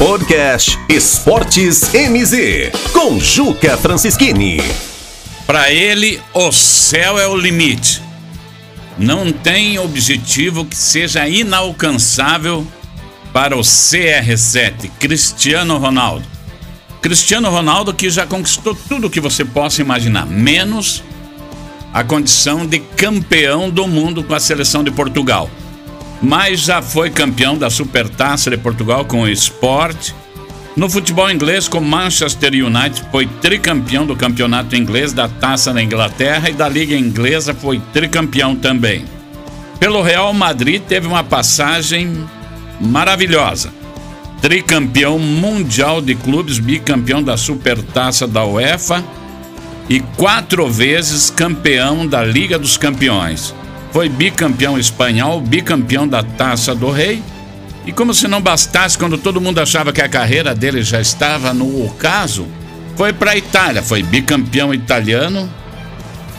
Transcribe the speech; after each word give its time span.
Podcast 0.00 0.78
Esportes 0.88 1.92
MZ, 1.92 2.70
com 2.90 3.20
Juca 3.20 3.76
Francischini. 3.76 4.56
Para 5.46 5.70
ele, 5.70 6.18
o 6.32 6.50
céu 6.50 7.18
é 7.18 7.28
o 7.28 7.36
limite. 7.36 8.00
Não 8.96 9.30
tem 9.30 9.78
objetivo 9.78 10.64
que 10.64 10.74
seja 10.74 11.28
inalcançável 11.28 12.66
para 13.30 13.54
o 13.54 13.60
CR7, 13.60 14.90
Cristiano 14.98 15.76
Ronaldo. 15.76 16.24
Cristiano 17.02 17.50
Ronaldo 17.50 17.92
que 17.92 18.08
já 18.08 18.26
conquistou 18.26 18.74
tudo 18.74 19.10
que 19.10 19.20
você 19.20 19.44
possa 19.44 19.82
imaginar, 19.82 20.24
menos 20.24 21.04
a 21.92 22.02
condição 22.02 22.66
de 22.66 22.78
campeão 22.78 23.68
do 23.68 23.86
mundo 23.86 24.24
com 24.24 24.34
a 24.34 24.40
seleção 24.40 24.82
de 24.82 24.90
Portugal 24.90 25.50
mas 26.22 26.60
já 26.60 26.82
foi 26.82 27.10
campeão 27.10 27.56
da 27.56 27.70
Supertaça 27.70 28.50
de 28.50 28.56
Portugal 28.56 29.04
com 29.04 29.22
o 29.22 29.28
Sport. 29.28 30.12
No 30.76 30.88
futebol 30.88 31.30
inglês, 31.30 31.66
com 31.66 31.80
Manchester 31.80 32.52
United, 32.52 33.04
foi 33.10 33.26
tricampeão 33.26 34.06
do 34.06 34.14
campeonato 34.14 34.76
inglês, 34.76 35.12
da 35.12 35.28
Taça 35.28 35.72
da 35.72 35.82
Inglaterra 35.82 36.50
e 36.50 36.52
da 36.52 36.68
Liga 36.68 36.94
Inglesa 36.94 37.54
foi 37.54 37.80
tricampeão 37.92 38.54
também. 38.54 39.04
Pelo 39.78 40.02
Real 40.02 40.32
Madrid, 40.32 40.82
teve 40.82 41.06
uma 41.06 41.24
passagem 41.24 42.24
maravilhosa. 42.80 43.72
Tricampeão 44.42 45.18
mundial 45.18 46.00
de 46.00 46.14
clubes, 46.14 46.58
bicampeão 46.58 47.22
da 47.22 47.36
Supertaça 47.36 48.26
da 48.26 48.44
UEFA 48.44 49.04
e 49.88 50.00
quatro 50.16 50.70
vezes 50.70 51.30
campeão 51.30 52.06
da 52.06 52.24
Liga 52.24 52.58
dos 52.58 52.76
Campeões 52.76 53.54
foi 53.92 54.08
bicampeão 54.08 54.78
espanhol, 54.78 55.40
bicampeão 55.40 56.06
da 56.06 56.22
Taça 56.22 56.74
do 56.74 56.90
Rei. 56.90 57.22
E 57.86 57.92
como 57.92 58.14
se 58.14 58.28
não 58.28 58.40
bastasse, 58.40 58.96
quando 58.96 59.18
todo 59.18 59.40
mundo 59.40 59.58
achava 59.58 59.92
que 59.92 60.02
a 60.02 60.08
carreira 60.08 60.54
dele 60.54 60.82
já 60.82 61.00
estava 61.00 61.52
no 61.52 61.84
ocaso, 61.84 62.46
foi 62.96 63.12
para 63.12 63.32
a 63.32 63.36
Itália, 63.36 63.82
foi 63.82 64.02
bicampeão 64.02 64.72
italiano. 64.72 65.50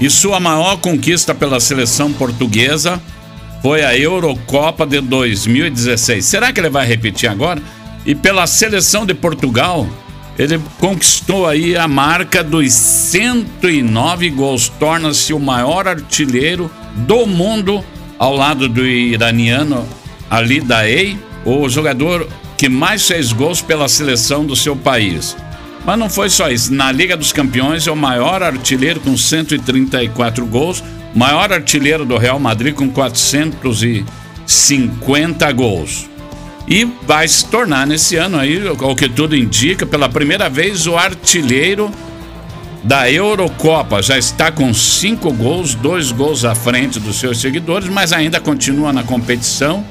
E 0.00 0.10
sua 0.10 0.38
maior 0.38 0.76
conquista 0.76 1.34
pela 1.34 1.58
seleção 1.58 2.12
portuguesa 2.12 3.00
foi 3.62 3.84
a 3.84 3.96
Eurocopa 3.96 4.86
de 4.86 5.00
2016. 5.00 6.24
Será 6.24 6.52
que 6.52 6.60
ele 6.60 6.70
vai 6.70 6.86
repetir 6.86 7.28
agora? 7.28 7.60
E 8.04 8.14
pela 8.14 8.46
seleção 8.46 9.04
de 9.04 9.14
Portugal, 9.14 9.88
ele 10.38 10.60
conquistou 10.78 11.46
aí 11.48 11.76
a 11.76 11.88
marca 11.88 12.44
dos 12.44 12.72
109 12.72 14.30
gols, 14.30 14.68
torna-se 14.68 15.34
o 15.34 15.40
maior 15.40 15.88
artilheiro 15.88 16.70
do 16.94 17.26
mundo 17.26 17.84
ao 18.18 18.36
lado 18.36 18.68
do 18.68 18.86
iraniano 18.86 19.84
Ali 20.30 20.60
Daei, 20.60 21.18
o 21.44 21.68
jogador 21.68 22.28
que 22.56 22.68
mais 22.68 23.08
fez 23.08 23.32
gols 23.32 23.60
pela 23.60 23.88
seleção 23.88 24.46
do 24.46 24.54
seu 24.54 24.76
país. 24.76 25.36
Mas 25.84 25.98
não 25.98 26.08
foi 26.08 26.30
só 26.30 26.48
isso. 26.50 26.72
Na 26.72 26.92
Liga 26.92 27.16
dos 27.16 27.32
Campeões 27.32 27.84
é 27.86 27.90
o 27.90 27.96
maior 27.96 28.42
artilheiro 28.42 29.00
com 29.00 29.16
134 29.16 30.46
gols, 30.46 30.84
maior 31.14 31.52
artilheiro 31.52 32.04
do 32.04 32.16
Real 32.16 32.38
Madrid 32.38 32.74
com 32.74 32.88
450 32.90 35.52
gols 35.52 36.08
e 36.68 36.84
vai 37.06 37.26
se 37.26 37.46
tornar 37.46 37.86
nesse 37.86 38.16
ano 38.16 38.38
aí, 38.38 38.62
o 38.68 38.94
que 38.94 39.08
tudo 39.08 39.34
indica, 39.34 39.86
pela 39.86 40.08
primeira 40.08 40.50
vez 40.50 40.86
o 40.86 40.96
artilheiro 40.96 41.90
da 42.84 43.10
Eurocopa. 43.10 44.02
Já 44.02 44.18
está 44.18 44.52
com 44.52 44.72
cinco 44.74 45.32
gols, 45.32 45.74
dois 45.74 46.12
gols 46.12 46.44
à 46.44 46.54
frente 46.54 47.00
dos 47.00 47.16
seus 47.16 47.40
seguidores, 47.40 47.88
mas 47.88 48.12
ainda 48.12 48.38
continua 48.38 48.92
na 48.92 49.02
competição 49.02 49.84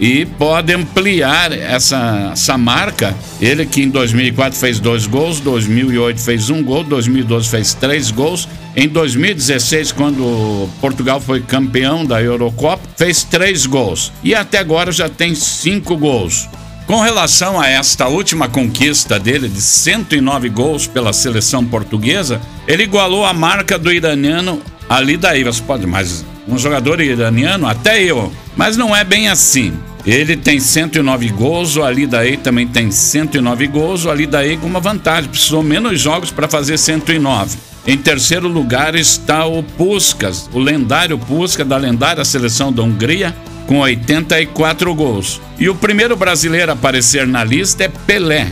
e 0.00 0.24
pode 0.24 0.72
ampliar 0.72 1.52
essa, 1.52 2.30
essa 2.32 2.56
marca. 2.56 3.14
Ele 3.40 3.66
que 3.66 3.82
em 3.82 3.88
2004 3.88 4.58
fez 4.58 4.78
dois 4.78 5.06
gols, 5.06 5.40
2008 5.40 6.20
fez 6.20 6.50
um 6.50 6.62
gol, 6.62 6.84
2012 6.84 7.48
fez 7.48 7.74
três 7.74 8.10
gols. 8.10 8.48
Em 8.76 8.88
2016, 8.88 9.92
quando 9.92 10.68
Portugal 10.80 11.20
foi 11.20 11.40
campeão 11.40 12.04
da 12.04 12.22
Eurocopa, 12.22 12.82
fez 12.96 13.24
três 13.24 13.66
gols 13.66 14.12
e 14.22 14.34
até 14.34 14.58
agora 14.58 14.92
já 14.92 15.08
tem 15.08 15.34
cinco 15.34 15.96
gols. 15.96 16.48
Com 16.86 17.00
relação 17.00 17.60
a 17.60 17.68
esta 17.68 18.08
última 18.08 18.48
conquista 18.48 19.18
dele 19.18 19.46
de 19.48 19.60
109 19.60 20.48
gols 20.48 20.86
pela 20.86 21.12
seleção 21.12 21.64
portuguesa, 21.64 22.40
ele 22.66 22.84
igualou 22.84 23.26
a 23.26 23.32
marca 23.34 23.78
do 23.78 23.92
iraniano 23.92 24.62
Ali. 24.88 25.18
Você 25.44 25.62
pode, 25.62 25.86
mas 25.86 26.24
um 26.46 26.56
jogador 26.56 27.00
iraniano, 27.00 27.66
até 27.66 28.02
eu. 28.02 28.32
Mas 28.56 28.76
não 28.76 28.96
é 28.96 29.04
bem 29.04 29.28
assim. 29.28 29.74
Ele 30.08 30.36
tem 30.38 30.58
109 30.58 31.28
gols, 31.28 31.76
o 31.76 31.82
Ali 31.82 32.06
Daei 32.06 32.38
também 32.38 32.66
tem 32.66 32.90
109 32.90 33.66
gols, 33.66 34.06
o 34.06 34.10
Ali 34.10 34.26
Daei 34.26 34.56
com 34.56 34.66
uma 34.66 34.80
vantagem, 34.80 35.28
precisou 35.28 35.62
menos 35.62 36.00
jogos 36.00 36.30
para 36.30 36.48
fazer 36.48 36.78
109. 36.78 37.58
Em 37.86 37.98
terceiro 37.98 38.48
lugar 38.48 38.94
está 38.94 39.44
o 39.44 39.62
Puskas, 39.62 40.48
o 40.54 40.58
lendário 40.58 41.18
Puskas 41.18 41.66
da 41.66 41.76
lendária 41.76 42.24
seleção 42.24 42.72
da 42.72 42.82
Hungria, 42.82 43.36
com 43.66 43.80
84 43.80 44.94
gols. 44.94 45.42
E 45.58 45.68
o 45.68 45.74
primeiro 45.74 46.16
brasileiro 46.16 46.70
a 46.70 46.74
aparecer 46.74 47.26
na 47.26 47.44
lista 47.44 47.84
é 47.84 47.88
Pelé, 47.88 48.48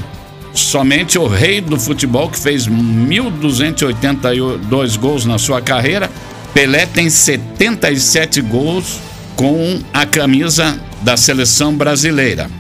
somente 0.53 1.19
o 1.19 1.27
rei 1.27 1.63
do 1.63 1.81
futebol 1.81 2.29
que 2.29 2.39
fez 2.39 2.69
1.282 2.69 4.99
gols 4.99 5.25
na 5.25 5.39
sua 5.39 5.63
carreira. 5.63 6.11
Pelé 6.53 6.85
tem 6.85 7.09
77 7.09 8.43
gols 8.43 9.01
com 9.37 9.81
a 9.93 10.05
camisa 10.05 10.81
da 11.03 11.17
seleção 11.17 11.77
brasileira. 11.77 12.51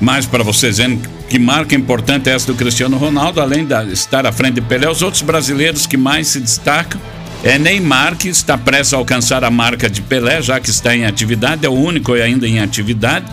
Mas 0.00 0.26
para 0.26 0.44
vocês 0.44 0.78
verem 0.78 1.00
que 1.28 1.38
marca 1.38 1.74
importante 1.74 2.30
é 2.30 2.34
essa 2.34 2.46
do 2.46 2.54
Cristiano 2.54 2.96
Ronaldo, 2.96 3.40
além 3.40 3.66
de 3.66 3.74
estar 3.92 4.24
à 4.26 4.32
frente 4.32 4.54
de 4.54 4.60
Pelé, 4.60 4.88
os 4.88 5.02
outros 5.02 5.22
brasileiros 5.22 5.86
que 5.86 5.96
mais 5.96 6.28
se 6.28 6.40
destacam 6.40 7.00
é 7.42 7.58
Neymar, 7.58 8.16
que 8.16 8.28
está 8.28 8.56
prestes 8.58 8.94
a 8.94 8.96
alcançar 8.96 9.44
a 9.44 9.50
marca 9.50 9.88
de 9.88 10.02
Pelé, 10.02 10.42
já 10.42 10.58
que 10.58 10.70
está 10.70 10.94
em 10.96 11.04
atividade, 11.06 11.64
é 11.64 11.68
o 11.68 11.72
único 11.72 12.12
ainda 12.12 12.48
em 12.48 12.60
atividade, 12.60 13.26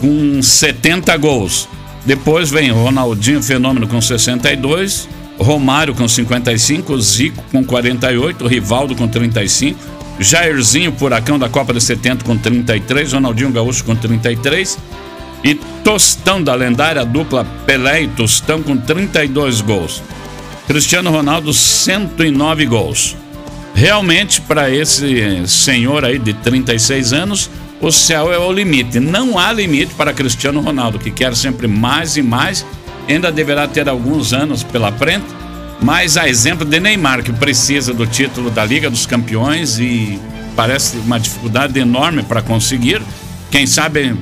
com 0.00 0.42
70 0.42 1.16
gols. 1.16 1.68
Depois 2.04 2.50
vem 2.50 2.70
Ronaldinho 2.70 3.42
Fenômeno 3.42 3.88
com 3.88 4.00
62, 4.00 5.08
Romário 5.38 5.94
com 5.94 6.06
55, 6.06 7.00
Zico 7.00 7.44
com 7.50 7.64
48, 7.64 8.46
Rivaldo 8.46 8.94
com 8.94 9.08
35, 9.08 9.78
Jairzinho 10.18 10.92
Furacão 10.96 11.38
da 11.38 11.48
Copa 11.48 11.72
de 11.72 11.80
70 11.80 12.24
com 12.24 12.36
33, 12.36 13.12
Ronaldinho 13.12 13.50
Gaúcho 13.50 13.84
com 13.84 13.94
33 13.94 14.78
e 15.44 15.54
Tostão 15.54 16.42
da 16.42 16.54
lendária 16.54 17.04
dupla 17.04 17.46
Pelé 17.64 18.02
e 18.02 18.08
Tostão 18.08 18.62
com 18.62 18.76
32 18.76 19.60
gols. 19.60 20.02
Cristiano 20.66 21.10
Ronaldo 21.10 21.52
109 21.52 22.66
gols. 22.66 23.16
Realmente 23.74 24.40
para 24.40 24.68
esse 24.70 25.46
senhor 25.46 26.04
aí 26.04 26.18
de 26.18 26.34
36 26.34 27.12
anos, 27.12 27.50
o 27.80 27.92
céu 27.92 28.32
é 28.32 28.38
o 28.38 28.52
limite. 28.52 28.98
Não 28.98 29.38
há 29.38 29.52
limite 29.52 29.94
para 29.94 30.12
Cristiano 30.12 30.60
Ronaldo, 30.60 30.98
que 30.98 31.10
quer 31.10 31.34
sempre 31.36 31.68
mais 31.68 32.16
e 32.16 32.22
mais. 32.22 32.66
Ainda 33.08 33.30
deverá 33.30 33.66
ter 33.68 33.88
alguns 33.88 34.32
anos 34.32 34.62
pela 34.62 34.92
frente 34.92 35.26
mas 35.80 36.16
a 36.16 36.28
exemplo 36.28 36.64
de 36.64 36.80
Neymar, 36.80 37.22
que 37.22 37.32
precisa 37.32 37.94
do 37.94 38.06
título 38.06 38.50
da 38.50 38.64
Liga 38.64 38.90
dos 38.90 39.06
Campeões 39.06 39.78
e 39.78 40.18
parece 40.56 40.96
uma 40.98 41.20
dificuldade 41.20 41.78
enorme 41.78 42.22
para 42.22 42.42
conseguir. 42.42 43.00
Quem 43.50 43.66
sabe 43.66 44.16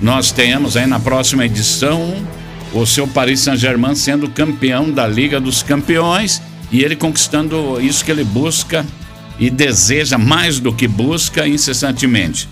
nós 0.00 0.30
tenhamos 0.30 0.76
aí 0.76 0.86
na 0.86 1.00
próxima 1.00 1.44
edição 1.46 2.14
o 2.72 2.84
seu 2.84 3.06
Paris 3.08 3.40
Saint-Germain 3.40 3.94
sendo 3.94 4.28
campeão 4.28 4.90
da 4.90 5.06
Liga 5.06 5.40
dos 5.40 5.62
Campeões 5.62 6.42
e 6.70 6.82
ele 6.82 6.94
conquistando 6.94 7.80
isso 7.80 8.04
que 8.04 8.10
ele 8.10 8.24
busca 8.24 8.84
e 9.38 9.48
deseja 9.48 10.18
mais 10.18 10.60
do 10.60 10.72
que 10.72 10.86
busca 10.86 11.48
incessantemente. 11.48 12.48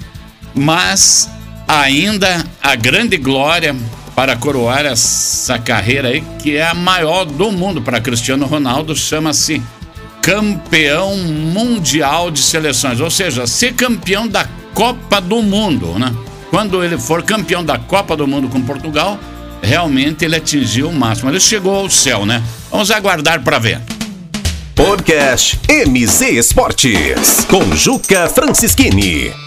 Mas 0.55 1.29
ainda 1.69 2.45
a 2.63 2.75
grande 2.75 3.17
glória 3.19 3.77
para 4.17 4.35
coroar 4.35 4.87
essa 4.87 5.59
carreira 5.59 6.09
aí, 6.09 6.25
que 6.43 6.57
é 6.57 6.67
a 6.67 6.73
maior 6.73 7.27
do 7.27 7.53
mundo 7.53 7.83
para 7.83 8.01
Cristiano 8.01 8.47
Ronaldo, 8.47 8.97
chama-se 8.97 9.63
campeão 10.23 11.15
mundial 11.19 12.31
de 12.31 12.41
seleções, 12.41 12.99
ou 12.99 13.11
seja, 13.11 13.47
ser 13.47 13.75
campeão 13.75 14.27
da 14.27 14.49
Copa 14.73 15.21
do 15.21 15.43
Mundo, 15.43 15.99
né? 15.99 16.13
Quando 16.51 16.83
ele 16.83 16.97
for 16.97 17.23
campeão 17.23 17.63
da 17.63 17.79
Copa 17.79 18.17
do 18.17 18.27
Mundo 18.27 18.49
com 18.49 18.61
Portugal, 18.63 19.19
realmente 19.63 20.25
ele 20.25 20.37
atingiu 20.37 20.89
o 20.89 20.93
máximo. 20.93 21.31
Ele 21.31 21.39
chegou 21.39 21.77
ao 21.77 21.91
céu, 21.91 22.25
né? 22.25 22.43
Vamos 22.71 22.91
aguardar 22.91 23.43
para 23.43 23.59
ver. 23.59 23.81
Podcast 24.75 25.59
MZ 25.69 26.23
Esportes 26.23 27.45
com 27.49 27.77
Juca 27.77 28.29
Francischini. 28.29 29.46